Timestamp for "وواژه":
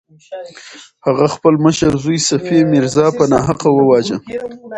3.73-4.17